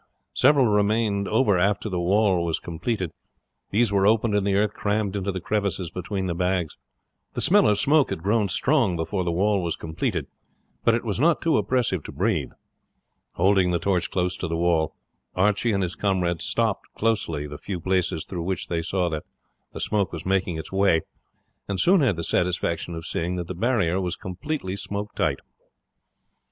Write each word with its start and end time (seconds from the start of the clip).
Several 0.33 0.65
remained 0.65 1.27
over 1.27 1.59
after 1.59 1.87
the 1.87 1.99
wall 1.99 2.43
was 2.43 2.57
completed; 2.57 3.11
these 3.69 3.91
were 3.91 4.07
opened 4.07 4.33
and 4.33 4.47
the 4.47 4.55
earth 4.55 4.73
crammed 4.73 5.15
into 5.15 5.31
the 5.31 5.39
crevices 5.39 5.91
between 5.91 6.25
the 6.25 6.33
bags. 6.33 6.75
The 7.33 7.41
smell 7.41 7.67
of 7.67 7.77
smoke 7.77 8.09
had 8.09 8.23
grown 8.23 8.49
strong 8.49 8.95
before 8.97 9.23
the 9.23 9.31
wall 9.31 9.61
was 9.61 9.75
completed, 9.75 10.25
but 10.83 10.95
it 10.95 11.05
was 11.05 11.19
not 11.19 11.39
too 11.39 11.55
oppressive 11.55 12.01
to 12.05 12.11
breathe. 12.11 12.49
Holding 13.35 13.69
the 13.69 13.77
torch 13.77 14.09
close 14.09 14.35
to 14.37 14.47
the 14.47 14.57
wall, 14.57 14.95
Archie 15.35 15.71
and 15.71 15.83
his 15.83 15.93
comrade 15.93 16.41
stopped 16.41 16.87
closely 16.95 17.45
the 17.45 17.59
few 17.59 17.79
places 17.79 18.25
through 18.25 18.41
which 18.41 18.69
they 18.69 18.81
saw 18.81 19.07
that 19.09 19.23
the 19.71 19.79
smoke 19.79 20.11
was 20.11 20.25
making 20.25 20.57
its 20.57 20.71
way, 20.71 21.01
and 21.67 21.79
soon 21.79 22.01
had 22.01 22.15
the 22.15 22.23
satisfaction 22.23 22.95
of 22.95 23.05
seeing 23.05 23.35
that 23.35 23.45
the 23.45 23.53
barrier 23.53 24.01
was 24.01 24.15
completely 24.15 24.75
smoke 24.75 25.13
tight. 25.13 25.41